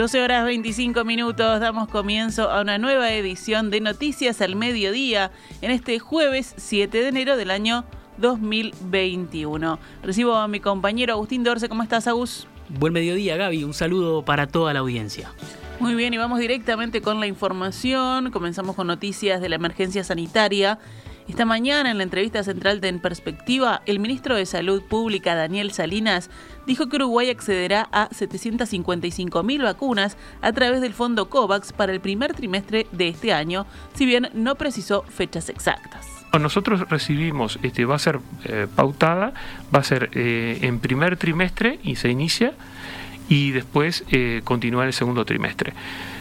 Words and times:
12 0.00 0.22
horas 0.22 0.46
25 0.46 1.04
minutos, 1.04 1.60
damos 1.60 1.86
comienzo 1.86 2.50
a 2.50 2.62
una 2.62 2.78
nueva 2.78 3.12
edición 3.12 3.68
de 3.68 3.82
Noticias 3.82 4.40
al 4.40 4.56
Mediodía 4.56 5.30
en 5.60 5.70
este 5.70 5.98
jueves 5.98 6.54
7 6.56 7.02
de 7.02 7.08
enero 7.08 7.36
del 7.36 7.50
año 7.50 7.84
2021. 8.16 9.78
Recibo 10.02 10.36
a 10.36 10.48
mi 10.48 10.58
compañero 10.58 11.12
Agustín 11.12 11.44
Dorce, 11.44 11.68
¿cómo 11.68 11.82
estás 11.82 12.06
Agus? 12.06 12.46
Buen 12.70 12.94
mediodía 12.94 13.36
Gaby, 13.36 13.62
un 13.62 13.74
saludo 13.74 14.24
para 14.24 14.46
toda 14.46 14.72
la 14.72 14.80
audiencia. 14.80 15.34
Muy 15.80 15.94
bien, 15.94 16.14
y 16.14 16.16
vamos 16.16 16.38
directamente 16.38 17.02
con 17.02 17.20
la 17.20 17.26
información. 17.26 18.30
Comenzamos 18.30 18.76
con 18.76 18.86
noticias 18.86 19.42
de 19.42 19.50
la 19.50 19.56
emergencia 19.56 20.02
sanitaria. 20.02 20.78
Esta 21.30 21.44
mañana, 21.44 21.92
en 21.92 21.98
la 21.98 22.02
entrevista 22.02 22.42
central 22.42 22.80
de 22.80 22.88
En 22.88 22.98
Perspectiva, 22.98 23.82
el 23.86 24.00
ministro 24.00 24.34
de 24.34 24.44
Salud 24.46 24.82
Pública, 24.82 25.36
Daniel 25.36 25.70
Salinas, 25.70 26.28
dijo 26.66 26.88
que 26.88 26.96
Uruguay 26.96 27.30
accederá 27.30 27.88
a 27.92 28.08
755.000 28.08 29.62
vacunas 29.62 30.16
a 30.42 30.52
través 30.52 30.80
del 30.80 30.92
fondo 30.92 31.30
COVAX 31.30 31.72
para 31.72 31.92
el 31.92 32.00
primer 32.00 32.34
trimestre 32.34 32.88
de 32.90 33.06
este 33.06 33.32
año, 33.32 33.64
si 33.94 34.06
bien 34.06 34.28
no 34.34 34.56
precisó 34.56 35.04
fechas 35.04 35.48
exactas. 35.50 36.04
Nosotros 36.32 36.88
recibimos, 36.90 37.60
este, 37.62 37.84
va 37.84 37.94
a 37.94 38.00
ser 38.00 38.18
eh, 38.46 38.66
pautada, 38.74 39.32
va 39.72 39.78
a 39.78 39.84
ser 39.84 40.10
eh, 40.14 40.58
en 40.62 40.80
primer 40.80 41.16
trimestre 41.16 41.78
y 41.84 41.94
se 41.94 42.08
inicia 42.08 42.54
y 43.28 43.52
después 43.52 44.02
eh, 44.10 44.40
continúa 44.42 44.82
en 44.82 44.88
el 44.88 44.94
segundo 44.94 45.24
trimestre 45.24 45.74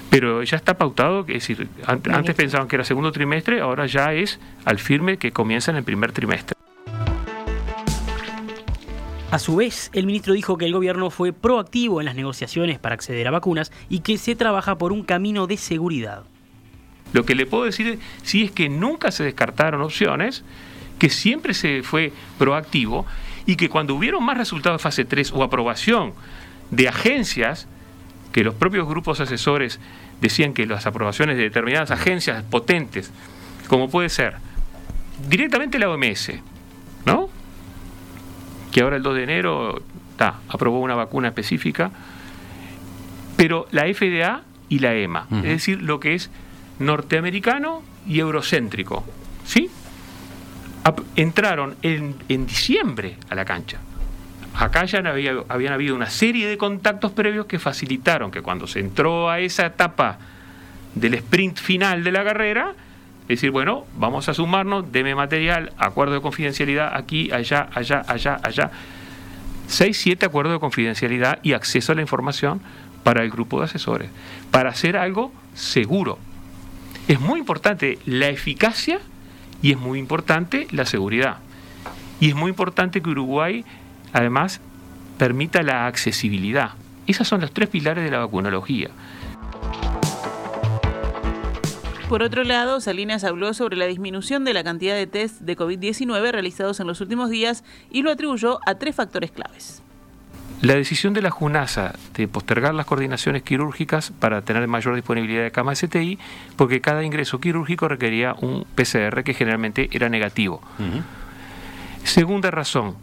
pero 0.09 0.43
ya 0.43 0.57
está 0.57 0.77
pautado, 0.77 1.21
es 1.21 1.27
decir, 1.27 1.67
antes 1.85 2.35
pensaban 2.35 2.67
que 2.67 2.75
era 2.75 2.83
segundo 2.83 3.11
trimestre, 3.11 3.61
ahora 3.61 3.85
ya 3.85 4.13
es 4.13 4.39
al 4.65 4.79
firme 4.79 5.17
que 5.17 5.31
comienza 5.31 5.71
en 5.71 5.77
el 5.77 5.83
primer 5.83 6.11
trimestre. 6.11 6.55
A 9.31 9.37
su 9.37 9.57
vez, 9.57 9.91
el 9.93 10.07
ministro 10.07 10.33
dijo 10.33 10.57
que 10.57 10.65
el 10.65 10.73
gobierno 10.73 11.11
fue 11.11 11.33
proactivo 11.33 12.01
en 12.01 12.05
las 12.05 12.15
negociaciones 12.15 12.79
para 12.79 12.95
acceder 12.95 13.27
a 13.27 13.31
vacunas 13.31 13.71
y 13.87 13.99
que 13.99 14.17
se 14.17 14.35
trabaja 14.35 14.79
por 14.79 14.91
un 14.91 15.03
camino 15.03 15.45
de 15.45 15.57
seguridad. 15.57 16.23
Lo 17.13 17.25
que 17.25 17.35
le 17.35 17.45
puedo 17.45 17.65
decir 17.65 17.99
sí 18.23 18.43
es 18.43 18.51
que 18.51 18.69
nunca 18.69 19.11
se 19.11 19.23
descartaron 19.23 19.81
opciones, 19.81 20.43
que 20.97 21.11
siempre 21.11 21.53
se 21.53 21.83
fue 21.83 22.11
proactivo 22.39 23.05
y 23.45 23.55
que 23.55 23.69
cuando 23.69 23.93
hubieron 23.93 24.23
más 24.23 24.37
resultados 24.37 24.79
de 24.79 24.83
fase 24.83 25.05
3 25.05 25.31
o 25.33 25.43
aprobación 25.43 26.13
de 26.71 26.87
agencias, 26.87 27.67
que 28.39 28.45
los 28.45 28.55
propios 28.55 28.87
grupos 28.87 29.19
asesores 29.19 29.81
decían 30.21 30.53
que 30.53 30.65
las 30.65 30.85
aprobaciones 30.85 31.35
de 31.35 31.43
determinadas 31.43 31.91
agencias 31.91 32.41
potentes, 32.41 33.11
como 33.67 33.89
puede 33.89 34.07
ser 34.07 34.35
directamente 35.27 35.77
la 35.77 35.89
OMS, 35.89 36.31
¿no? 37.05 37.29
Que 38.71 38.79
ahora 38.79 38.95
el 38.95 39.03
2 39.03 39.15
de 39.15 39.23
enero 39.23 39.81
aprobó 40.47 40.79
una 40.79 40.95
vacuna 40.95 41.27
específica, 41.27 41.91
pero 43.35 43.67
la 43.71 43.93
FDA 43.93 44.43
y 44.69 44.79
la 44.79 44.95
EMA, 44.95 45.27
es 45.31 45.43
decir, 45.43 45.81
lo 45.81 45.99
que 45.99 46.15
es 46.15 46.29
norteamericano 46.79 47.83
y 48.07 48.19
eurocéntrico, 48.19 49.03
¿sí? 49.43 49.69
entraron 51.17 51.75
en, 51.81 52.15
en 52.29 52.47
diciembre 52.47 53.17
a 53.29 53.35
la 53.35 53.43
cancha 53.43 53.79
acá 54.59 54.83
ya 54.83 54.99
había, 54.99 55.35
habían 55.47 55.73
habido 55.73 55.95
una 55.95 56.09
serie 56.09 56.47
de 56.47 56.57
contactos 56.57 57.13
previos 57.13 57.45
que 57.45 57.59
facilitaron 57.59 58.29
que 58.29 58.41
cuando 58.41 58.67
se 58.67 58.79
entró 58.79 59.29
a 59.29 59.39
esa 59.39 59.65
etapa 59.65 60.19
del 60.95 61.13
sprint 61.13 61.57
final 61.57 62.03
de 62.03 62.11
la 62.11 62.25
carrera, 62.25 62.73
decir, 63.27 63.51
bueno, 63.51 63.85
vamos 63.95 64.27
a 64.27 64.33
sumarnos, 64.33 64.91
deme 64.91 65.15
material, 65.15 65.71
acuerdo 65.77 66.15
de 66.15 66.21
confidencialidad 66.21 66.93
aquí, 66.93 67.31
allá, 67.31 67.69
allá, 67.73 68.03
allá, 68.07 68.39
allá. 68.43 68.71
Seis, 69.67 69.97
siete 69.97 70.25
acuerdos 70.25 70.53
de 70.53 70.59
confidencialidad 70.59 71.39
y 71.41 71.53
acceso 71.53 71.93
a 71.93 71.95
la 71.95 72.01
información 72.01 72.59
para 73.03 73.23
el 73.23 73.29
grupo 73.29 73.59
de 73.59 73.65
asesores, 73.65 74.09
para 74.51 74.71
hacer 74.71 74.97
algo 74.97 75.31
seguro. 75.53 76.19
Es 77.07 77.21
muy 77.21 77.39
importante 77.39 77.97
la 78.05 78.27
eficacia 78.27 78.99
y 79.61 79.71
es 79.71 79.77
muy 79.77 79.99
importante 79.99 80.67
la 80.71 80.85
seguridad. 80.85 81.37
Y 82.19 82.29
es 82.29 82.35
muy 82.35 82.49
importante 82.49 83.01
que 83.01 83.09
Uruguay 83.09 83.63
además 84.13 84.61
permita 85.17 85.63
la 85.63 85.87
accesibilidad. 85.87 86.71
Esos 87.07 87.27
son 87.27 87.41
los 87.41 87.51
tres 87.51 87.69
pilares 87.69 88.03
de 88.03 88.11
la 88.11 88.19
vacunología. 88.19 88.89
Por 92.07 92.23
otro 92.23 92.43
lado, 92.43 92.81
Salinas 92.81 93.23
habló 93.23 93.53
sobre 93.53 93.77
la 93.77 93.85
disminución 93.85 94.43
de 94.43 94.53
la 94.53 94.63
cantidad 94.63 94.95
de 94.95 95.05
test 95.05 95.41
de 95.41 95.55
COVID-19 95.55 96.31
realizados 96.31 96.79
en 96.79 96.87
los 96.87 97.01
últimos 97.01 97.29
días 97.29 97.63
y 97.91 98.01
lo 98.01 98.09
atribuyó 98.09 98.59
a 98.65 98.75
tres 98.75 98.95
factores 98.95 99.31
claves. 99.31 99.83
La 100.61 100.73
decisión 100.73 101.13
de 101.13 101.21
la 101.21 101.29
JUNASA 101.29 101.93
de 102.15 102.27
postergar 102.27 102.73
las 102.73 102.85
coordinaciones 102.85 103.43
quirúrgicas 103.43 104.11
para 104.11 104.41
tener 104.41 104.67
mayor 104.67 104.95
disponibilidad 104.95 105.43
de 105.43 105.51
camas 105.51 105.79
STI, 105.79 106.17
porque 106.57 106.81
cada 106.81 107.03
ingreso 107.03 107.39
quirúrgico 107.39 107.87
requería 107.87 108.33
un 108.41 108.65
PCR 108.75 109.23
que 109.23 109.33
generalmente 109.33 109.87
era 109.91 110.09
negativo. 110.09 110.61
Segunda 112.03 112.51
razón, 112.51 112.95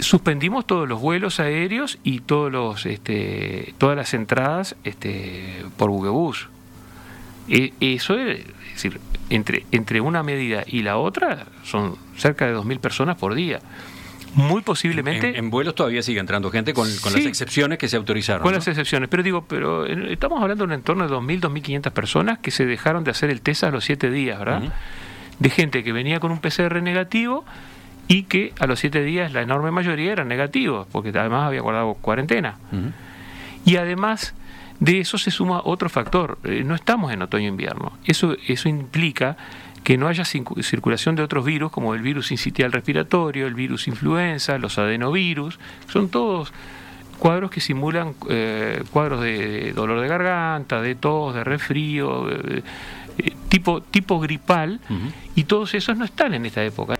suspendimos 0.00 0.66
todos 0.66 0.88
los 0.88 1.00
vuelos 1.00 1.40
aéreos 1.40 1.98
y 2.02 2.20
todos 2.20 2.50
los, 2.50 2.86
este, 2.86 3.74
todas 3.78 3.96
las 3.96 4.14
entradas 4.14 4.76
este, 4.84 5.64
por 5.76 5.90
buquebús. 5.90 6.48
E, 7.48 7.72
eso 7.80 8.18
es, 8.18 8.44
decir, 8.74 9.00
entre, 9.28 9.64
entre 9.72 10.00
una 10.00 10.22
medida 10.22 10.64
y 10.66 10.82
la 10.82 10.96
otra 10.96 11.46
son 11.64 11.96
cerca 12.16 12.46
de 12.46 12.56
2.000 12.56 12.78
personas 12.78 13.16
por 13.16 13.34
día. 13.34 13.60
Muy 14.34 14.62
posiblemente... 14.62 15.36
En, 15.36 15.50
vuelos 15.50 15.74
todavía 15.74 16.02
sigue 16.02 16.20
entrando 16.20 16.50
gente 16.50 16.72
con, 16.72 16.88
las 16.88 17.16
excepciones 17.16 17.78
que 17.78 17.88
se 17.88 17.96
autorizaron. 17.96 18.42
Con 18.42 18.52
las 18.52 18.68
excepciones, 18.68 19.08
pero 19.08 19.22
digo, 19.22 19.44
pero 19.46 19.86
estamos 19.86 20.40
hablando 20.40 20.64
de 20.64 20.68
un 20.68 20.72
entorno 20.74 21.08
de 21.08 21.14
2.000, 21.14 21.40
2.500 21.40 21.90
personas 21.90 22.38
que 22.38 22.50
se 22.52 22.64
dejaron 22.64 23.02
de 23.02 23.10
hacer 23.10 23.30
el 23.30 23.40
test 23.40 23.64
a 23.64 23.70
los 23.70 23.84
7 23.84 24.10
días, 24.10 24.38
¿verdad? 24.38 24.72
De 25.40 25.50
gente 25.50 25.82
que 25.82 25.92
venía 25.92 26.20
con 26.20 26.30
un 26.30 26.38
PCR 26.38 26.80
negativo 26.82 27.44
y 28.08 28.24
que 28.24 28.52
a 28.58 28.66
los 28.66 28.80
siete 28.80 29.02
días 29.02 29.32
la 29.32 29.42
enorme 29.42 29.70
mayoría 29.70 30.12
eran 30.12 30.28
negativos, 30.28 30.86
porque 30.90 31.10
además 31.10 31.46
había 31.46 31.60
guardado 31.60 31.94
cuarentena. 31.94 32.58
Y 33.64 33.76
además 33.76 34.34
de 34.80 35.00
eso 35.00 35.18
se 35.18 35.30
suma 35.30 35.60
otro 35.64 35.88
factor, 35.88 36.38
eh, 36.44 36.62
no 36.64 36.74
estamos 36.74 37.12
en 37.12 37.22
otoño-invierno, 37.22 37.92
eso, 38.04 38.34
eso 38.48 38.68
implica 38.68 39.36
que 39.84 39.96
no 39.96 40.08
haya 40.08 40.24
circulación 40.24 41.16
de 41.16 41.22
otros 41.22 41.44
virus 41.44 41.70
como 41.70 41.94
el 41.94 42.02
virus 42.02 42.32
incitial 42.32 42.72
respiratorio, 42.72 43.46
el 43.46 43.54
virus 43.54 43.88
influenza, 43.88 44.58
los 44.58 44.78
adenovirus, 44.78 45.58
son 45.88 46.08
todos 46.08 46.52
cuadros 47.18 47.50
que 47.50 47.60
simulan 47.60 48.14
eh, 48.28 48.82
cuadros 48.90 49.22
de 49.22 49.72
dolor 49.72 50.00
de 50.00 50.08
garganta, 50.08 50.80
de 50.80 50.94
tos, 50.94 51.34
de 51.34 51.44
resfrío, 51.44 52.26
tipo, 53.48 53.82
tipo 53.82 54.20
gripal, 54.20 54.80
y 55.34 55.44
todos 55.44 55.74
esos 55.74 55.96
no 55.96 56.04
están 56.04 56.34
en 56.34 56.46
esta 56.46 56.64
época. 56.64 56.99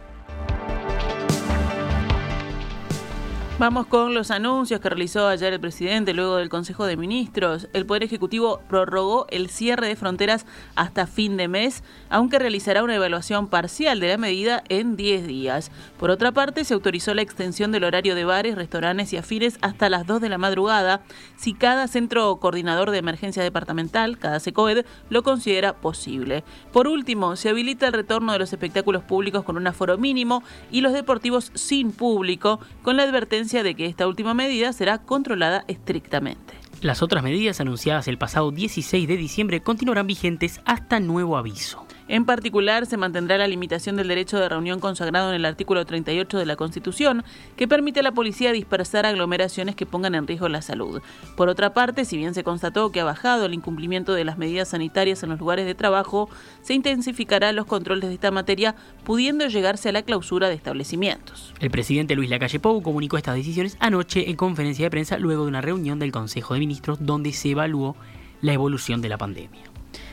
Vamos 3.61 3.89
con 3.89 4.15
los 4.15 4.31
anuncios 4.31 4.81
que 4.81 4.89
realizó 4.89 5.29
ayer 5.29 5.53
el 5.53 5.61
presidente 5.61 6.15
luego 6.15 6.37
del 6.37 6.49
Consejo 6.49 6.87
de 6.87 6.97
Ministros. 6.97 7.69
El 7.75 7.85
Poder 7.85 8.05
Ejecutivo 8.05 8.63
prorrogó 8.71 9.27
el 9.29 9.51
cierre 9.51 9.87
de 9.87 9.97
fronteras 9.97 10.47
hasta 10.77 11.07
fin 11.07 11.37
de 11.37 11.47
mes, 11.47 11.85
aunque 12.09 12.39
realizará 12.39 12.83
una 12.83 12.95
evaluación 12.95 13.49
parcial 13.49 14.01
de 14.01 14.09
la 14.09 14.17
medida 14.17 14.65
en 14.71 14.97
10 14.97 15.27
días. 15.27 15.71
Por 15.99 16.09
otra 16.09 16.33
parte, 16.33 16.65
se 16.65 16.73
autorizó 16.73 17.13
la 17.13 17.21
extensión 17.21 17.71
del 17.71 17.85
horario 17.85 18.15
de 18.15 18.25
bares, 18.25 18.55
restaurantes 18.55 19.13
y 19.13 19.19
afines 19.19 19.59
hasta 19.61 19.91
las 19.91 20.07
2 20.07 20.23
de 20.23 20.31
la 20.31 20.39
madrugada 20.39 21.03
si 21.37 21.53
cada 21.53 21.87
centro 21.87 22.35
coordinador 22.37 22.91
de 22.91 22.97
emergencia 22.97 23.43
departamental, 23.43 24.17
cada 24.17 24.41
SECOED, 24.41 24.87
lo 25.11 25.23
considera 25.23 25.75
posible. 25.75 26.45
Por 26.73 26.89
último, 26.89 27.37
se 27.37 27.51
habilita 27.51 27.89
el 27.89 27.93
retorno 27.93 28.33
de 28.33 28.39
los 28.39 28.55
espectáculos 28.55 29.03
públicos 29.03 29.45
con 29.45 29.59
un 29.59 29.67
aforo 29.67 29.99
mínimo 29.99 30.43
y 30.71 30.81
los 30.81 30.95
deportivos 30.95 31.53
sin 31.53 31.93
público, 31.93 32.59
con 32.83 32.97
la 32.97 33.03
advertencia 33.03 33.50
de 33.51 33.75
que 33.75 33.87
esta 33.87 34.07
última 34.07 34.33
medida 34.33 34.73
será 34.73 34.99
controlada 34.99 35.65
estrictamente. 35.67 36.55
Las 36.81 37.03
otras 37.03 37.23
medidas 37.23 37.61
anunciadas 37.61 38.09
el 38.09 38.17
pasado 38.17 38.53
16 38.53 39.07
de 39.07 39.17
diciembre 39.17 39.61
continuarán 39.61 40.07
vigentes 40.07 40.61
hasta 40.65 41.01
nuevo 41.01 41.37
aviso. 41.37 41.85
En 42.11 42.25
particular, 42.25 42.87
se 42.87 42.97
mantendrá 42.97 43.39
la 43.39 43.47
limitación 43.47 43.95
del 43.95 44.09
derecho 44.09 44.37
de 44.37 44.49
reunión 44.49 44.81
consagrado 44.81 45.29
en 45.29 45.37
el 45.37 45.45
artículo 45.45 45.87
38 45.87 46.39
de 46.39 46.45
la 46.45 46.57
Constitución, 46.57 47.23
que 47.55 47.69
permite 47.69 48.01
a 48.01 48.03
la 48.03 48.11
policía 48.11 48.51
dispersar 48.51 49.07
aglomeraciones 49.07 49.77
que 49.77 49.87
pongan 49.87 50.17
en 50.17 50.27
riesgo 50.27 50.49
la 50.49 50.61
salud. 50.61 51.03
Por 51.37 51.49
otra 51.49 51.73
parte, 51.73 52.05
si 52.05 52.17
bien 52.17 52.35
se 52.35 52.43
constató 52.43 52.91
que 52.91 52.99
ha 52.99 53.05
bajado 53.05 53.47
el 53.47 53.55
incumplimiento 53.55 54.13
de 54.13 54.25
las 54.25 54.39
medidas 54.39 54.71
sanitarias 54.71 55.23
en 55.23 55.29
los 55.29 55.39
lugares 55.39 55.67
de 55.67 55.77
trabajo, 55.77 56.29
se 56.63 56.75
intensificará 56.75 57.53
los 57.53 57.67
controles 57.67 58.09
de 58.09 58.15
esta 58.15 58.33
materia, 58.33 58.75
pudiendo 59.05 59.47
llegarse 59.47 59.91
a 59.91 59.93
la 59.93 60.03
clausura 60.03 60.49
de 60.49 60.57
establecimientos. 60.57 61.55
El 61.61 61.71
presidente 61.71 62.17
Luis 62.17 62.29
Lacalle 62.29 62.59
Pou 62.59 62.83
comunicó 62.83 63.19
estas 63.19 63.37
decisiones 63.37 63.77
anoche 63.79 64.29
en 64.29 64.35
conferencia 64.35 64.87
de 64.87 64.91
prensa 64.91 65.17
luego 65.17 65.45
de 65.45 65.51
una 65.51 65.61
reunión 65.61 66.01
del 66.01 66.11
Consejo 66.11 66.55
de 66.55 66.61
Ministros 66.61 66.99
donde 67.01 67.33
se 67.33 67.51
evaluó 67.51 67.95
la 68.43 68.53
evolución 68.53 69.01
de 69.01 69.11
la 69.11 69.17
pandemia. 69.17 69.71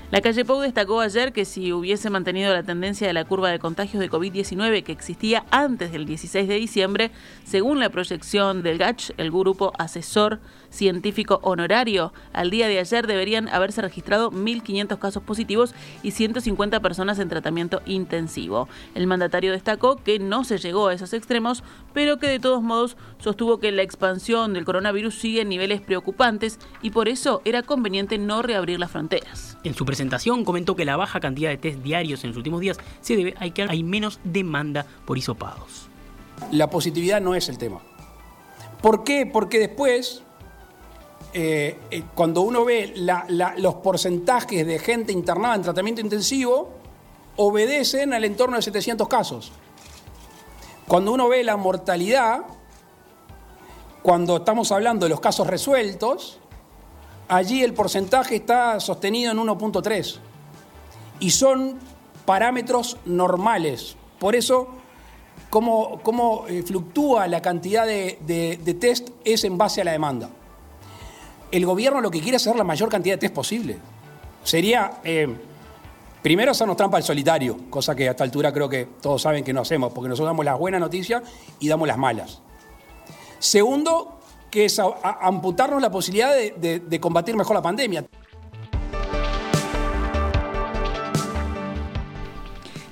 La 0.09 0.21
calle 0.21 0.45
Pou 0.45 0.62
destacó 0.62 1.01
ayer 1.01 1.33
que 1.33 1.44
si 1.44 1.74
hubiese 1.74 2.09
mantenido 2.09 2.54
la 2.54 2.63
tendencia 2.63 3.06
de 3.06 3.12
la 3.12 3.25
curva 3.25 3.50
de 3.50 3.59
contagios 3.59 4.00
de 4.00 4.09
COVID-19 4.09 4.83
que 4.83 4.94
existía 4.94 5.45
antes 5.51 5.92
del 5.92 6.06
16 6.06 6.48
de 6.48 6.56
diciembre, 6.56 7.12
según 7.44 7.81
la 7.81 7.89
proyección 7.89 8.63
del 8.63 8.77
GACH, 8.77 9.12
el 9.18 9.31
grupo 9.31 9.74
asesor 9.77 10.39
científico 10.69 11.39
honorario, 11.44 12.13
al 12.31 12.51
día 12.51 12.69
de 12.69 12.80
ayer 12.80 13.06
deberían 13.06 13.50
haberse 13.50 13.81
registrado 13.81 14.31
1.500 14.31 14.98
casos 14.98 15.24
positivos 15.24 15.75
y 16.04 16.12
150 16.12 16.80
personas 16.80 17.19
en 17.19 17.27
tratamiento 17.27 17.81
intensivo. 17.86 18.69
El 18.95 19.07
mandatario 19.07 19.51
destacó 19.51 19.98
que 19.98 20.19
no 20.19 20.45
se 20.45 20.57
llegó 20.57 20.88
a 20.88 20.94
esos 20.94 21.12
extremos, 21.12 21.63
pero 21.94 22.18
que 22.18 22.27
de 22.27 22.39
todos 22.39 22.63
modos 22.63 22.95
sostuvo 23.19 23.59
que 23.59 23.74
la 23.74 23.81
expansión 23.81 24.54
del 24.54 24.63
coronavirus 24.63 25.15
sigue 25.15 25.42
en 25.42 25.50
niveles 25.50 25.81
preocupantes 25.81 26.59
y 26.81 26.92
por 26.92 27.09
eso 27.09 27.42
era 27.44 27.62
conveniente 27.62 28.18
no 28.18 28.42
reabrir 28.42 28.80
las 28.80 28.92
fronteras. 28.92 29.57
Presentación 29.98 30.46
comentó 30.46 30.76
que 30.76 30.86
la 30.86 30.96
baja 30.96 31.20
cantidad 31.20 31.50
de 31.50 31.58
test 31.58 31.80
diarios 31.80 32.24
en 32.24 32.30
los 32.30 32.38
últimos 32.38 32.62
días 32.62 32.78
se 33.02 33.16
debe 33.16 33.34
a 33.40 33.50
que 33.50 33.64
hay 33.64 33.82
menos 33.82 34.20
demanda 34.24 34.86
por 35.06 35.18
hisopados. 35.18 35.90
La 36.52 36.70
positividad 36.70 37.20
no 37.20 37.34
es 37.34 37.50
el 37.50 37.58
tema. 37.58 37.82
¿Por 38.80 39.04
qué? 39.04 39.26
Porque 39.26 39.58
después, 39.58 40.22
eh, 41.34 41.80
eh, 41.90 42.04
cuando 42.14 42.42
uno 42.42 42.64
ve 42.64 42.94
los 43.58 43.74
porcentajes 43.76 44.68
de 44.68 44.78
gente 44.78 45.12
internada 45.12 45.56
en 45.56 45.64
tratamiento 45.64 46.00
intensivo, 46.00 46.76
obedecen 47.38 48.14
al 48.14 48.24
entorno 48.24 48.58
de 48.58 48.62
700 48.62 49.08
casos. 49.08 49.52
Cuando 50.88 51.12
uno 51.12 51.28
ve 51.28 51.44
la 51.44 51.58
mortalidad, 51.58 52.42
cuando 54.04 54.38
estamos 54.38 54.72
hablando 54.72 55.08
de 55.08 55.10
los 55.10 55.20
casos 55.20 55.48
resueltos, 55.48 56.40
allí 57.28 57.64
el 57.64 57.74
porcentaje 57.74 58.36
está 58.36 58.80
sostenido 58.80 59.32
en 59.32 59.38
1.3 59.38 60.18
y 61.20 61.32
son 61.32 61.78
parámetros 62.26 62.98
normales. 63.06 63.96
Por 64.20 64.36
eso, 64.36 64.68
cómo, 65.50 66.46
eh, 66.48 66.64
fluctúa 66.64 67.28
la 67.28 67.42
cantidad 67.42 67.86
de, 67.86 68.78
test 68.80 69.10
es 69.24 69.44
en 69.44 69.58
base 69.58 69.82
a 69.82 69.86
la 69.86 69.92
demanda. 69.92 70.30
El 71.52 71.66
gobierno 71.66 72.02
lo 72.02 72.12
que 72.12 72.20
quiere 72.20 72.38
es 72.38 72.46
hacer 72.46 72.58
la 72.58 72.64
mayor 72.64 72.90
cantidad 72.90 73.16
de 73.16 73.20
test 73.20 73.34
posible. 73.34 73.78
Sería, 74.44 75.00
eh, 75.04 75.28
primero, 76.22 76.52
hacernos 76.52 76.76
trampa 76.76 76.98
al 76.98 77.04
solitario, 77.04 77.58
cosa 77.70 77.96
que 77.96 78.08
a 78.08 78.12
esta 78.12 78.24
altura 78.24 78.54
creo 78.54 78.68
que 78.68 78.88
todos 79.02 79.22
saben 79.22 79.44
que 79.44 79.54
no 79.54 79.62
hacemos, 79.62 79.94
porque 79.94 80.10
nosotros 80.10 80.30
damos 80.30 80.46
las 80.46 80.58
buenas 80.60 80.82
noticias 80.82 81.24
y 81.60 81.68
damos 81.68 81.88
las 81.88 81.98
malas. 81.98 82.42
Segundo, 83.40 84.17
que 84.50 84.66
es 84.66 84.80
amputarnos 84.80 85.82
la 85.82 85.92
posibilidad 85.92 86.34
de, 86.36 87.00
combatir 87.00 87.36
mejor 87.36 87.56
la 87.56 87.62
pandemia. 87.62 88.06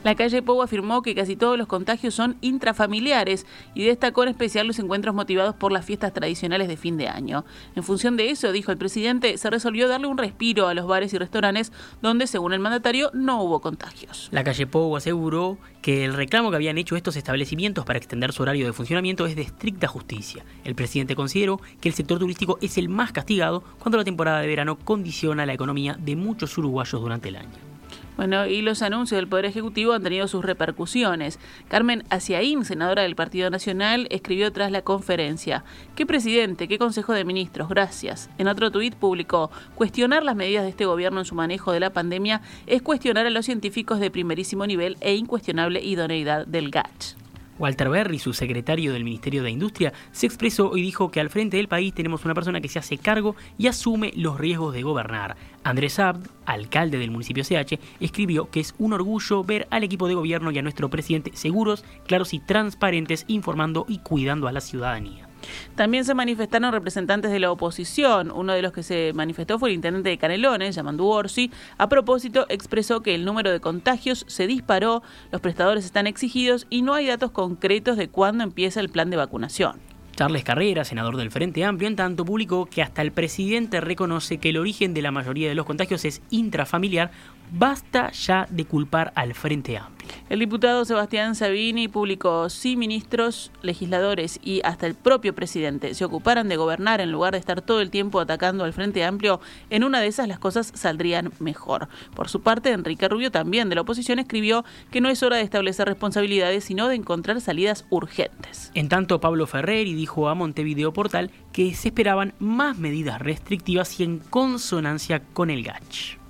La 0.05 0.13
calle 0.13 0.43
Pou 0.43 0.61
afirmó 0.61 1.01
que 1.01 1.15
casi 1.15 1.35
todos 1.35 1.57
los 1.57 1.65
contagios 1.65 2.13
son 2.13 2.37
intrafamiliares 2.41 3.47
y 3.73 3.85
destacó 3.85 4.21
en 4.21 4.29
especial 4.29 4.67
los 4.67 4.77
encuentros 4.77 5.15
motivados 5.15 5.55
por 5.55 5.71
las 5.71 5.83
fiestas 5.83 6.13
tradicionales 6.13 6.67
de 6.67 6.77
fin 6.77 6.95
de 6.95 7.07
año. 7.07 7.43
En 7.75 7.81
función 7.81 8.15
de 8.15 8.29
eso, 8.29 8.51
dijo 8.51 8.71
el 8.71 8.77
presidente, 8.77 9.39
se 9.39 9.49
resolvió 9.49 9.87
darle 9.87 10.05
un 10.05 10.19
respiro 10.19 10.67
a 10.67 10.75
los 10.75 10.85
bares 10.85 11.11
y 11.15 11.17
restaurantes 11.17 11.71
donde, 12.03 12.27
según 12.27 12.53
el 12.53 12.59
mandatario, 12.59 13.09
no 13.15 13.41
hubo 13.41 13.61
contagios. 13.61 14.29
La 14.31 14.43
calle 14.43 14.67
Pou 14.67 14.95
aseguró 14.95 15.57
que 15.81 16.05
el 16.05 16.13
reclamo 16.13 16.51
que 16.51 16.57
habían 16.57 16.77
hecho 16.77 16.95
estos 16.95 17.15
establecimientos 17.15 17.83
para 17.83 17.97
extender 17.97 18.31
su 18.31 18.43
horario 18.43 18.67
de 18.67 18.73
funcionamiento 18.73 19.25
es 19.25 19.35
de 19.35 19.41
estricta 19.41 19.87
justicia. 19.87 20.45
El 20.65 20.75
presidente 20.75 21.15
consideró 21.15 21.59
que 21.81 21.89
el 21.89 21.95
sector 21.95 22.19
turístico 22.19 22.59
es 22.61 22.77
el 22.77 22.89
más 22.89 23.11
castigado 23.11 23.63
cuando 23.79 23.97
la 23.97 24.03
temporada 24.03 24.41
de 24.41 24.45
verano 24.45 24.77
condiciona 24.77 25.47
la 25.47 25.53
economía 25.53 25.97
de 25.99 26.15
muchos 26.15 26.55
uruguayos 26.59 27.01
durante 27.01 27.29
el 27.29 27.37
año. 27.37 27.74
Bueno, 28.17 28.45
y 28.45 28.61
los 28.61 28.81
anuncios 28.81 29.17
del 29.17 29.27
Poder 29.27 29.45
Ejecutivo 29.45 29.93
han 29.93 30.03
tenido 30.03 30.27
sus 30.27 30.45
repercusiones. 30.45 31.39
Carmen 31.67 32.03
Asiaín, 32.09 32.63
senadora 32.63 33.01
del 33.01 33.15
Partido 33.15 33.49
Nacional, 33.49 34.07
escribió 34.09 34.51
tras 34.53 34.71
la 34.71 34.83
conferencia, 34.83 35.63
¿qué 35.95 36.05
presidente, 36.05 36.67
qué 36.67 36.77
consejo 36.77 37.13
de 37.13 37.25
ministros? 37.25 37.67
Gracias. 37.67 38.29
En 38.37 38.47
otro 38.47 38.71
tuit 38.71 38.95
publicó, 38.95 39.51
cuestionar 39.75 40.23
las 40.23 40.35
medidas 40.35 40.63
de 40.63 40.69
este 40.69 40.85
gobierno 40.85 41.19
en 41.19 41.25
su 41.25 41.35
manejo 41.35 41.71
de 41.71 41.81
la 41.81 41.91
pandemia 41.91 42.41
es 42.67 42.81
cuestionar 42.81 43.25
a 43.25 43.29
los 43.29 43.45
científicos 43.45 43.99
de 43.99 44.11
primerísimo 44.11 44.65
nivel 44.65 44.97
e 45.01 45.15
incuestionable 45.15 45.83
idoneidad 45.83 46.47
del 46.47 46.71
GACH. 46.71 47.24
Walter 47.57 47.89
Berry, 47.89 48.19
su 48.19 48.33
secretario 48.33 48.93
del 48.93 49.03
Ministerio 49.03 49.43
de 49.43 49.51
Industria, 49.51 49.93
se 50.11 50.25
expresó 50.25 50.75
y 50.75 50.81
dijo 50.81 51.11
que 51.11 51.19
al 51.19 51.29
frente 51.29 51.57
del 51.57 51.67
país 51.67 51.93
tenemos 51.93 52.25
una 52.25 52.33
persona 52.33 52.61
que 52.61 52.67
se 52.67 52.79
hace 52.79 52.97
cargo 52.97 53.35
y 53.57 53.67
asume 53.67 54.11
los 54.15 54.39
riesgos 54.39 54.73
de 54.73 54.83
gobernar. 54.83 55.35
Andrés 55.63 55.99
Abd, 55.99 56.27
alcalde 56.45 56.97
del 56.97 57.11
municipio 57.11 57.43
CH, 57.43 57.79
escribió 57.99 58.49
que 58.49 58.59
es 58.59 58.75
un 58.77 58.93
orgullo 58.93 59.43
ver 59.43 59.67
al 59.71 59.83
equipo 59.83 60.07
de 60.07 60.15
gobierno 60.15 60.51
y 60.51 60.59
a 60.59 60.61
nuestro 60.61 60.89
presidente 60.89 61.31
seguros, 61.33 61.83
claros 62.07 62.33
y 62.33 62.39
transparentes, 62.39 63.25
informando 63.27 63.85
y 63.87 63.99
cuidando 63.99 64.47
a 64.47 64.51
la 64.51 64.61
ciudadanía. 64.61 65.27
También 65.75 66.05
se 66.05 66.13
manifestaron 66.13 66.71
representantes 66.71 67.31
de 67.31 67.39
la 67.39 67.51
oposición. 67.51 68.31
Uno 68.31 68.53
de 68.53 68.61
los 68.61 68.71
que 68.71 68.83
se 68.83 69.11
manifestó 69.13 69.59
fue 69.59 69.69
el 69.69 69.75
intendente 69.75 70.09
de 70.09 70.17
Canelones, 70.17 70.75
Yamandu 70.75 71.07
Orsi. 71.07 71.51
A 71.77 71.89
propósito, 71.89 72.45
expresó 72.49 73.01
que 73.01 73.15
el 73.15 73.25
número 73.25 73.51
de 73.51 73.59
contagios 73.59 74.25
se 74.27 74.47
disparó, 74.47 75.03
los 75.31 75.41
prestadores 75.41 75.85
están 75.85 76.07
exigidos 76.07 76.67
y 76.69 76.81
no 76.81 76.93
hay 76.93 77.07
datos 77.07 77.31
concretos 77.31 77.97
de 77.97 78.09
cuándo 78.09 78.43
empieza 78.43 78.79
el 78.79 78.89
plan 78.89 79.09
de 79.09 79.17
vacunación. 79.17 79.79
Charles 80.15 80.45
Carrera, 80.45 80.85
senador 80.85 81.17
del 81.17 81.29
Frente 81.29 81.65
Amplio, 81.65 81.89
en 81.89 81.97
tanto 81.97 82.23
publicó 82.23 82.67
que 82.67 82.81
hasta 82.81 83.01
el 83.01 83.11
presidente 83.11 83.81
reconoce 83.81 84.37
que 84.37 84.49
el 84.49 84.57
origen 84.57 84.93
de 84.93 85.01
la 85.01 85.11
mayoría 85.11 85.49
de 85.49 85.55
los 85.55 85.65
contagios 85.65 86.05
es 86.05 86.21
intrafamiliar, 86.29 87.11
basta 87.51 88.11
ya 88.11 88.47
de 88.49 88.65
culpar 88.65 89.11
al 89.15 89.33
Frente 89.33 89.77
Amplio. 89.77 89.95
El 90.29 90.39
diputado 90.39 90.85
Sebastián 90.85 91.35
Sabini 91.35 91.87
publicó 91.87 92.49
si 92.49 92.75
ministros, 92.75 93.51
legisladores 93.61 94.39
y 94.43 94.61
hasta 94.63 94.87
el 94.87 94.95
propio 94.95 95.33
presidente 95.33 95.93
se 95.93 96.05
ocuparan 96.05 96.49
de 96.49 96.57
gobernar 96.57 97.01
en 97.01 97.11
lugar 97.11 97.33
de 97.33 97.39
estar 97.39 97.61
todo 97.61 97.81
el 97.81 97.89
tiempo 97.89 98.19
atacando 98.19 98.63
al 98.63 98.73
Frente 98.73 99.03
Amplio, 99.03 99.39
en 99.69 99.83
una 99.83 100.01
de 100.01 100.07
esas 100.07 100.27
las 100.27 100.39
cosas 100.39 100.71
saldrían 100.75 101.31
mejor. 101.39 101.87
Por 102.15 102.29
su 102.29 102.41
parte, 102.41 102.71
Enrique 102.71 103.07
Rubio, 103.07 103.31
también 103.31 103.69
de 103.69 103.75
la 103.75 103.81
oposición, 103.81 104.19
escribió 104.19 104.65
que 104.91 105.01
no 105.01 105.09
es 105.09 105.23
hora 105.23 105.37
de 105.37 105.43
establecer 105.43 105.87
responsabilidades, 105.87 106.63
sino 106.63 106.87
de 106.87 106.95
encontrar 106.95 107.41
salidas 107.41 107.85
urgentes. 107.89 108.71
En 108.73 108.89
tanto, 108.89 109.19
Pablo 109.19 109.47
Ferreri 109.47 109.93
dijo 109.93 110.29
a 110.29 110.35
Montevideo 110.35 110.93
Portal 110.93 111.31
que 111.51 111.73
se 111.73 111.89
esperaban 111.89 112.33
más 112.39 112.77
medidas 112.77 113.21
restrictivas 113.21 113.99
y 113.99 114.03
en 114.03 114.19
consonancia 114.19 115.21
con 115.33 115.49
el 115.49 115.63
GACH. 115.63 116.24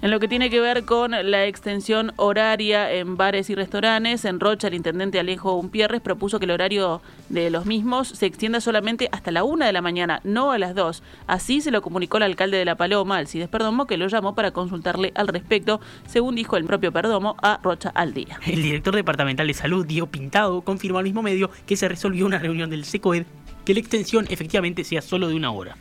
En 0.00 0.12
lo 0.12 0.20
que 0.20 0.28
tiene 0.28 0.48
que 0.48 0.60
ver 0.60 0.84
con 0.84 1.10
la 1.10 1.46
extensión 1.46 2.12
horaria 2.16 2.92
en 2.92 3.16
bares 3.16 3.50
y 3.50 3.56
restaurantes, 3.56 4.24
en 4.24 4.38
Rocha 4.38 4.68
el 4.68 4.74
intendente 4.74 5.18
Alejo 5.18 5.54
Umpierres 5.54 6.00
propuso 6.00 6.38
que 6.38 6.44
el 6.44 6.52
horario 6.52 7.02
de 7.28 7.50
los 7.50 7.66
mismos 7.66 8.06
se 8.06 8.26
extienda 8.26 8.60
solamente 8.60 9.08
hasta 9.10 9.32
la 9.32 9.42
una 9.42 9.66
de 9.66 9.72
la 9.72 9.82
mañana, 9.82 10.20
no 10.22 10.52
a 10.52 10.58
las 10.58 10.76
dos. 10.76 11.02
Así 11.26 11.60
se 11.60 11.72
lo 11.72 11.82
comunicó 11.82 12.18
el 12.18 12.22
alcalde 12.22 12.58
de 12.58 12.64
La 12.64 12.76
Paloma, 12.76 13.16
Alcides 13.16 13.48
Perdomo, 13.48 13.88
que 13.88 13.96
lo 13.96 14.06
llamó 14.06 14.36
para 14.36 14.52
consultarle 14.52 15.10
al 15.16 15.26
respecto, 15.26 15.80
según 16.06 16.36
dijo 16.36 16.56
el 16.56 16.64
propio 16.64 16.92
Perdomo, 16.92 17.36
a 17.42 17.58
Rocha 17.60 17.90
al 17.92 18.14
día. 18.14 18.38
El 18.46 18.62
director 18.62 18.94
departamental 18.94 19.48
de 19.48 19.54
salud, 19.54 19.84
Diego 19.84 20.06
Pintado, 20.06 20.60
confirmó 20.60 20.98
al 20.98 21.04
mismo 21.04 21.22
medio 21.22 21.50
que 21.66 21.76
se 21.76 21.88
resolvió 21.88 22.24
una 22.24 22.38
reunión 22.38 22.70
del 22.70 22.84
SECOED 22.84 23.24
que 23.64 23.74
la 23.74 23.80
extensión 23.80 24.26
efectivamente 24.30 24.84
sea 24.84 25.02
solo 25.02 25.26
de 25.26 25.34
una 25.34 25.50
hora. 25.50 25.76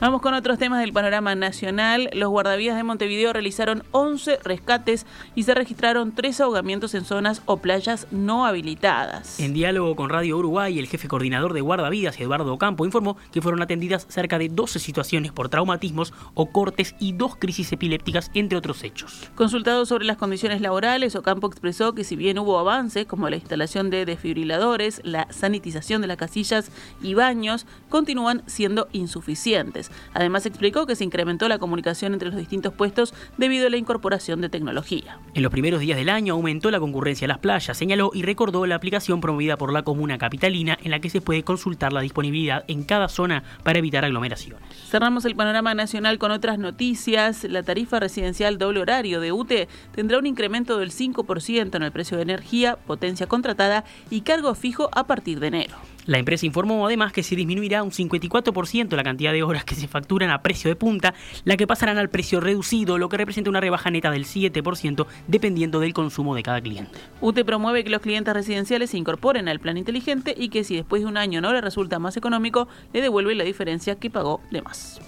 Vamos 0.00 0.22
con 0.22 0.32
otros 0.32 0.58
temas 0.58 0.78
del 0.78 0.92
panorama 0.92 1.34
nacional. 1.34 2.08
Los 2.12 2.28
guardavías 2.28 2.76
de 2.76 2.84
Montevideo 2.84 3.32
realizaron 3.32 3.82
11 3.90 4.38
rescates 4.44 5.06
y 5.34 5.42
se 5.42 5.54
registraron 5.54 6.12
tres 6.12 6.40
ahogamientos 6.40 6.94
en 6.94 7.04
zonas 7.04 7.42
o 7.46 7.56
playas 7.56 8.06
no 8.12 8.46
habilitadas. 8.46 9.40
En 9.40 9.54
diálogo 9.54 9.96
con 9.96 10.08
Radio 10.08 10.38
Uruguay, 10.38 10.78
el 10.78 10.86
jefe 10.86 11.08
coordinador 11.08 11.52
de 11.52 11.62
guardavidas, 11.62 12.20
Eduardo 12.20 12.56
Campo, 12.58 12.84
informó 12.84 13.16
que 13.32 13.42
fueron 13.42 13.60
atendidas 13.60 14.06
cerca 14.08 14.38
de 14.38 14.48
12 14.48 14.78
situaciones 14.78 15.32
por 15.32 15.48
traumatismos 15.48 16.14
o 16.34 16.52
cortes 16.52 16.94
y 17.00 17.14
dos 17.14 17.34
crisis 17.34 17.72
epilépticas, 17.72 18.30
entre 18.34 18.56
otros 18.56 18.84
hechos. 18.84 19.28
Consultado 19.34 19.84
sobre 19.84 20.04
las 20.04 20.16
condiciones 20.16 20.60
laborales, 20.60 21.16
Ocampo 21.16 21.48
expresó 21.48 21.92
que 21.94 22.04
si 22.04 22.14
bien 22.14 22.38
hubo 22.38 22.60
avances 22.60 23.04
como 23.06 23.28
la 23.28 23.34
instalación 23.34 23.90
de 23.90 24.04
desfibriladores, 24.04 25.00
la 25.02 25.26
sanitización 25.32 26.02
de 26.02 26.06
las 26.06 26.18
casillas 26.18 26.70
y 27.02 27.14
baños, 27.14 27.66
continúan 27.88 28.44
siendo 28.46 28.86
insuficientes. 28.92 29.87
Además 30.14 30.46
explicó 30.46 30.86
que 30.86 30.96
se 30.96 31.04
incrementó 31.04 31.48
la 31.48 31.58
comunicación 31.58 32.12
entre 32.12 32.28
los 32.28 32.38
distintos 32.38 32.72
puestos 32.72 33.14
debido 33.36 33.66
a 33.66 33.70
la 33.70 33.76
incorporación 33.76 34.40
de 34.40 34.48
tecnología. 34.48 35.18
En 35.34 35.42
los 35.42 35.52
primeros 35.52 35.80
días 35.80 35.98
del 35.98 36.08
año 36.08 36.34
aumentó 36.34 36.70
la 36.70 36.80
concurrencia 36.80 37.26
a 37.26 37.28
las 37.28 37.38
playas, 37.38 37.76
señaló 37.76 38.10
y 38.14 38.22
recordó 38.22 38.66
la 38.66 38.74
aplicación 38.74 39.20
promovida 39.20 39.56
por 39.56 39.72
la 39.72 39.82
comuna 39.82 40.18
capitalina 40.18 40.78
en 40.82 40.90
la 40.90 41.00
que 41.00 41.10
se 41.10 41.20
puede 41.20 41.42
consultar 41.42 41.92
la 41.92 42.00
disponibilidad 42.00 42.64
en 42.68 42.84
cada 42.84 43.08
zona 43.08 43.42
para 43.62 43.78
evitar 43.78 44.04
aglomeraciones. 44.04 44.62
Cerramos 44.88 45.24
el 45.24 45.36
panorama 45.36 45.74
nacional 45.74 46.18
con 46.18 46.30
otras 46.30 46.58
noticias. 46.58 47.44
La 47.44 47.62
tarifa 47.62 48.00
residencial 48.00 48.58
doble 48.58 48.80
horario 48.80 49.20
de 49.20 49.32
UTE 49.32 49.68
tendrá 49.94 50.18
un 50.18 50.26
incremento 50.26 50.78
del 50.78 50.90
5% 50.90 51.74
en 51.74 51.82
el 51.82 51.92
precio 51.92 52.16
de 52.16 52.22
energía, 52.22 52.76
potencia 52.76 53.26
contratada 53.26 53.84
y 54.10 54.22
cargo 54.22 54.54
fijo 54.54 54.88
a 54.92 55.06
partir 55.06 55.40
de 55.40 55.48
enero. 55.48 55.76
La 56.08 56.16
empresa 56.16 56.46
informó 56.46 56.86
además 56.86 57.12
que 57.12 57.22
se 57.22 57.36
disminuirá 57.36 57.82
un 57.82 57.90
54% 57.90 58.96
la 58.96 59.02
cantidad 59.02 59.30
de 59.30 59.42
horas 59.42 59.66
que 59.66 59.74
se 59.74 59.88
facturan 59.88 60.30
a 60.30 60.40
precio 60.40 60.70
de 60.70 60.74
punta, 60.74 61.12
la 61.44 61.58
que 61.58 61.66
pasarán 61.66 61.98
al 61.98 62.08
precio 62.08 62.40
reducido, 62.40 62.96
lo 62.96 63.10
que 63.10 63.18
representa 63.18 63.50
una 63.50 63.60
rebaja 63.60 63.90
neta 63.90 64.10
del 64.10 64.24
7% 64.24 65.06
dependiendo 65.26 65.80
del 65.80 65.92
consumo 65.92 66.34
de 66.34 66.42
cada 66.42 66.62
cliente. 66.62 66.98
UTE 67.20 67.44
promueve 67.44 67.84
que 67.84 67.90
los 67.90 68.00
clientes 68.00 68.32
residenciales 68.32 68.88
se 68.88 68.96
incorporen 68.96 69.48
al 69.48 69.60
plan 69.60 69.76
inteligente 69.76 70.34
y 70.34 70.48
que 70.48 70.64
si 70.64 70.76
después 70.76 71.02
de 71.02 71.08
un 71.08 71.18
año 71.18 71.42
no 71.42 71.52
le 71.52 71.60
resulta 71.60 71.98
más 71.98 72.16
económico, 72.16 72.68
le 72.94 73.02
devuelve 73.02 73.34
la 73.34 73.44
diferencia 73.44 73.96
que 73.96 74.08
pagó 74.08 74.40
de 74.50 74.62
más. 74.62 75.02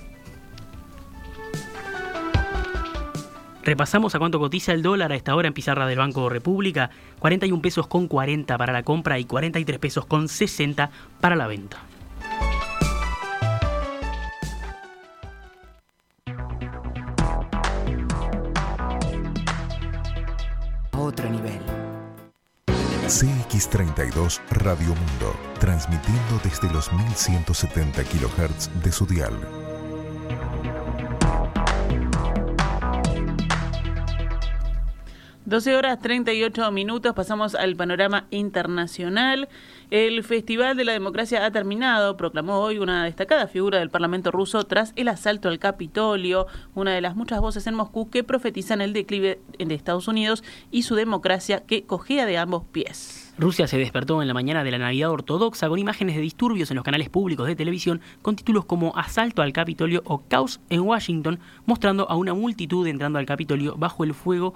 Repasamos 3.62 4.14
a 4.14 4.18
cuánto 4.18 4.38
cotiza 4.38 4.72
el 4.72 4.82
dólar 4.82 5.12
a 5.12 5.16
esta 5.16 5.34
hora 5.34 5.48
en 5.48 5.54
pizarra 5.54 5.86
del 5.86 5.98
Banco 5.98 6.28
República. 6.28 6.90
41 7.18 7.60
pesos 7.60 7.86
con 7.86 8.08
40 8.08 8.56
para 8.56 8.72
la 8.72 8.82
compra 8.82 9.18
y 9.18 9.24
43 9.24 9.78
pesos 9.78 10.06
con 10.06 10.28
60 10.28 10.90
para 11.20 11.36
la 11.36 11.46
venta. 11.46 11.78
Otro 20.92 21.28
nivel. 21.28 21.60
CX32 23.08 24.40
Radio 24.50 24.94
Mundo, 24.94 25.34
transmitiendo 25.58 26.40
desde 26.44 26.72
los 26.72 26.92
1170 26.92 28.04
kHz 28.04 28.82
de 28.84 28.92
su 28.92 29.06
dial 29.06 29.59
12 35.50 35.74
horas 35.74 35.98
38 35.98 36.70
minutos, 36.70 37.12
pasamos 37.12 37.56
al 37.56 37.74
panorama 37.74 38.28
internacional. 38.30 39.48
El 39.90 40.22
Festival 40.22 40.76
de 40.76 40.84
la 40.84 40.92
Democracia 40.92 41.44
ha 41.44 41.50
terminado, 41.50 42.16
proclamó 42.16 42.60
hoy 42.60 42.78
una 42.78 43.02
destacada 43.02 43.48
figura 43.48 43.80
del 43.80 43.90
Parlamento 43.90 44.30
ruso 44.30 44.62
tras 44.62 44.92
el 44.94 45.08
asalto 45.08 45.48
al 45.48 45.58
Capitolio, 45.58 46.46
una 46.76 46.92
de 46.92 47.00
las 47.00 47.16
muchas 47.16 47.40
voces 47.40 47.66
en 47.66 47.74
Moscú 47.74 48.10
que 48.10 48.22
profetizan 48.22 48.80
el 48.80 48.92
declive 48.92 49.40
de 49.58 49.74
Estados 49.74 50.06
Unidos 50.06 50.44
y 50.70 50.84
su 50.84 50.94
democracia 50.94 51.64
que 51.66 51.82
cogía 51.82 52.26
de 52.26 52.38
ambos 52.38 52.62
pies. 52.70 53.30
Rusia 53.40 53.66
se 53.66 53.78
despertó 53.78 54.20
en 54.20 54.28
la 54.28 54.34
mañana 54.34 54.64
de 54.64 54.70
la 54.70 54.76
Navidad 54.76 55.10
ortodoxa 55.10 55.68
con 55.68 55.78
imágenes 55.78 56.14
de 56.14 56.20
disturbios 56.20 56.70
en 56.70 56.74
los 56.76 56.84
canales 56.84 57.08
públicos 57.08 57.46
de 57.46 57.56
televisión 57.56 58.02
con 58.20 58.36
títulos 58.36 58.66
como 58.66 58.94
Asalto 58.96 59.40
al 59.40 59.54
Capitolio 59.54 60.02
o 60.04 60.22
Caos 60.28 60.60
en 60.68 60.82
Washington, 60.82 61.40
mostrando 61.64 62.08
a 62.10 62.16
una 62.16 62.34
multitud 62.34 62.86
entrando 62.86 63.18
al 63.18 63.24
Capitolio 63.24 63.76
bajo 63.78 64.04
el 64.04 64.12
fuego 64.12 64.54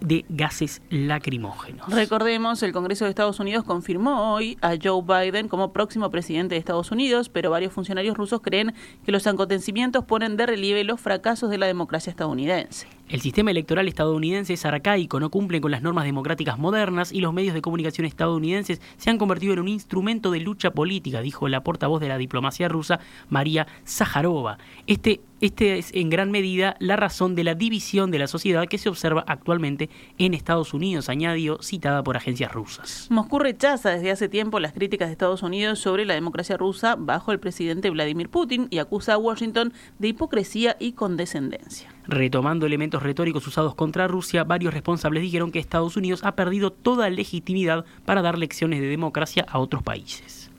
de 0.00 0.24
gases 0.28 0.82
lacrimógenos. 0.90 1.88
Recordemos, 1.88 2.62
el 2.62 2.72
Congreso 2.72 3.04
de 3.04 3.10
Estados 3.10 3.40
Unidos 3.40 3.64
confirmó 3.64 4.34
hoy 4.34 4.58
a 4.60 4.74
Joe 4.82 5.02
Biden 5.02 5.48
como 5.48 5.72
próximo 5.72 6.10
presidente 6.10 6.54
de 6.54 6.58
Estados 6.58 6.90
Unidos, 6.90 7.28
pero 7.28 7.50
varios 7.50 7.72
funcionarios 7.72 8.16
rusos 8.16 8.40
creen 8.40 8.74
que 9.04 9.12
los 9.12 9.26
acontecimientos 9.26 10.04
ponen 10.04 10.36
de 10.36 10.46
relieve 10.46 10.84
los 10.84 11.00
fracasos 11.00 11.50
de 11.50 11.58
la 11.58 11.66
democracia 11.66 12.10
estadounidense. 12.10 12.97
El 13.08 13.22
sistema 13.22 13.50
electoral 13.50 13.88
estadounidense 13.88 14.52
es 14.52 14.66
arcaico, 14.66 15.18
no 15.18 15.30
cumple 15.30 15.62
con 15.62 15.70
las 15.70 15.80
normas 15.80 16.04
democráticas 16.04 16.58
modernas 16.58 17.10
y 17.10 17.22
los 17.22 17.32
medios 17.32 17.54
de 17.54 17.62
comunicación 17.62 18.06
estadounidenses 18.06 18.82
se 18.98 19.08
han 19.08 19.16
convertido 19.16 19.54
en 19.54 19.60
un 19.60 19.68
instrumento 19.68 20.30
de 20.30 20.40
lucha 20.40 20.72
política, 20.72 21.22
dijo 21.22 21.48
la 21.48 21.62
portavoz 21.62 22.02
de 22.02 22.08
la 22.08 22.18
diplomacia 22.18 22.68
rusa, 22.68 23.00
María 23.30 23.66
Zaharova. 23.86 24.58
Este, 24.86 25.22
este 25.40 25.78
es 25.78 25.90
en 25.94 26.10
gran 26.10 26.30
medida 26.30 26.76
la 26.80 26.96
razón 26.96 27.34
de 27.34 27.44
la 27.44 27.54
división 27.54 28.10
de 28.10 28.18
la 28.18 28.26
sociedad 28.26 28.66
que 28.66 28.76
se 28.76 28.90
observa 28.90 29.24
actualmente 29.26 29.88
en 30.18 30.34
Estados 30.34 30.74
Unidos, 30.74 31.08
añadió, 31.08 31.62
citada 31.62 32.02
por 32.02 32.18
agencias 32.18 32.52
rusas. 32.52 33.06
Moscú 33.08 33.38
rechaza 33.38 33.88
desde 33.88 34.10
hace 34.10 34.28
tiempo 34.28 34.60
las 34.60 34.74
críticas 34.74 35.08
de 35.08 35.12
Estados 35.12 35.42
Unidos 35.42 35.78
sobre 35.78 36.04
la 36.04 36.12
democracia 36.12 36.58
rusa 36.58 36.94
bajo 36.98 37.32
el 37.32 37.40
presidente 37.40 37.88
Vladimir 37.88 38.28
Putin 38.28 38.68
y 38.68 38.80
acusa 38.80 39.14
a 39.14 39.18
Washington 39.18 39.72
de 39.98 40.08
hipocresía 40.08 40.76
y 40.78 40.92
condescendencia. 40.92 41.97
Retomando 42.08 42.64
elementos 42.64 43.02
retóricos 43.02 43.46
usados 43.46 43.74
contra 43.74 44.08
Rusia, 44.08 44.42
varios 44.42 44.72
responsables 44.72 45.22
dijeron 45.22 45.52
que 45.52 45.58
Estados 45.58 45.94
Unidos 45.94 46.24
ha 46.24 46.32
perdido 46.32 46.70
toda 46.70 47.10
legitimidad 47.10 47.84
para 48.06 48.22
dar 48.22 48.38
lecciones 48.38 48.80
de 48.80 48.86
democracia 48.86 49.44
a 49.46 49.58
otros 49.58 49.82
países. 49.82 50.50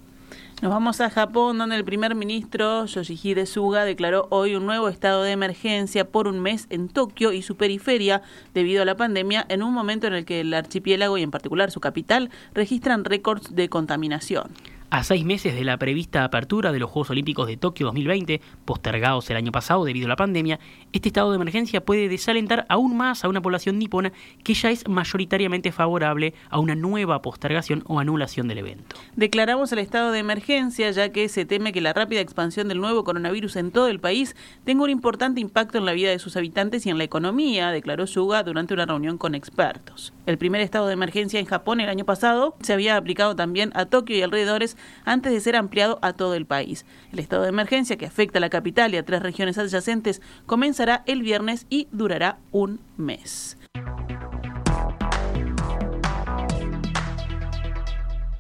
Nos 0.62 0.72
vamos 0.72 1.01
a 1.01 1.10
Japón, 1.10 1.58
donde 1.58 1.75
el 1.75 1.84
primer 1.84 2.13
ministro 2.13 2.86
Yoshihide 2.86 3.48
Suga 3.48 3.84
declaró 3.84 4.27
hoy 4.29 4.53
un 4.53 4.68
nuevo 4.68 4.89
estado 4.89 5.24
de 5.24 5.32
emergencia 5.32 6.06
por 6.06 6.27
un 6.27 6.39
mes 6.39 6.68
en 6.70 6.88
Tokio 6.88 7.32
y 7.32 7.41
su 7.41 7.56
periferia 7.56 8.22
debido 8.53 8.84
a 8.84 8.86
la 8.86 8.96
pandemia, 8.96 9.44
en 9.50 9.63
un 9.63 9.74
momento 9.74 10.06
en 10.06 10.13
el 10.13 10.25
que 10.25 10.41
el 10.41 10.53
archipiélago 10.53 11.18
y 11.18 11.24
en 11.24 11.32
particular 11.32 11.72
su 11.72 11.79
capital 11.79 12.29
registran 12.53 13.06
récords 13.06 13.56
de 13.56 13.70
contaminación. 13.70 14.51
A 14.91 15.03
seis 15.03 15.24
meses 15.24 15.53
de 15.53 15.63
la 15.63 15.77
prevista 15.77 16.24
apertura 16.24 16.72
de 16.72 16.79
los 16.79 16.89
Juegos 16.89 17.12
Olímpicos 17.12 17.46
de 17.46 17.58
Tokio 17.58 17.86
2020, 17.86 18.41
postergados 18.65 19.29
el 19.29 19.38
año 19.38 19.51
pasado 19.51 19.86
debido 19.86 20.08
a 20.08 20.10
la 20.10 20.15
pandemia, 20.15 20.60
este 20.93 21.10
estado 21.10 21.29
de 21.29 21.36
emergencia 21.36 21.86
puede 21.86 22.10
desalentar 22.10 22.65
aún 22.69 22.98
más 22.98 23.24
a 23.24 23.29
una 23.29 23.39
población 23.39 23.77
nipona 23.77 24.12
que 24.43 24.55
ya 24.55 24.72
es 24.72 24.88
mayoritariamente 24.88 25.72
favorable 25.72 26.34
a 26.50 26.58
una 26.58 26.74
nueva 26.74 27.22
postergación 27.22 27.84
o 27.86 28.00
anulación 28.00 28.48
del 28.48 28.58
evento. 28.58 28.96
Declaramos 29.15 29.72
el 29.72 29.77
estado 29.77 30.12
de 30.12 30.17
emergencia 30.17 30.89
ya 30.89 31.10
que 31.10 31.29
se 31.29 31.46
teme 31.46 31.72
que 31.72 31.81
la 31.81 31.93
rápida 31.93 32.22
expansión 32.22 32.67
del 32.67 32.81
nuevo 32.81 33.03
coronavirus 33.03 33.58
en 33.58 33.69
todo 33.69 33.89
el 33.89 34.00
país 34.00 34.36
tenga 34.63 34.86
un 34.86 34.89
importante 34.89 35.39
impacto 35.39 35.77
en 35.77 35.86
la 35.86 35.93
vida 35.93 36.10
de 36.10 36.17
sus 36.17 36.36
habitantes 36.36 36.88
y 36.88 36.89
en 36.89 36.98
la 36.98 37.03
economía, 37.03 37.69
declaró 37.69 38.08
Suga 38.08 38.41
durante 38.41 38.74
una 38.74 38.88
reunión 38.88 39.19
con 39.19 39.36
expertos. 39.36 40.13
El 40.25 40.39
primer 40.39 40.62
estado 40.62 40.88
de 40.88 40.93
emergencia 40.93 41.39
en 41.39 41.46
Japón 41.46 41.79
el 41.79 41.89
año 41.89 42.05
pasado 42.05 42.55
se 42.62 42.74
había 42.74 42.98
aplicado 42.98 43.36
también 43.36 43.72
a 43.75 43.86
Tokio 43.86 44.17
y 44.17 44.24
alrededores 44.24 44.77
antes 45.05 45.31
de 45.31 45.39
ser 45.39 45.55
ampliado 45.55 46.00
a 46.01 46.13
todo 46.13 46.36
el 46.36 46.45
país. 46.45 46.86
El 47.12 47.19
estado 47.19 47.43
de 47.43 47.50
emergencia 47.50 47.98
que 47.98 48.05
afecta 48.05 48.39
a 48.39 48.41
la 48.41 48.50
capital 48.50 48.93
y 48.93 48.98
a 48.98 49.05
tres 49.05 49.21
regiones 49.21 49.57
adyacentes 49.57 50.21
comenzará 50.45 51.03
el 51.05 51.21
viernes 51.21 51.65
y 51.69 51.88
durará 51.91 52.38
un 52.51 52.79
mes. 52.98 53.57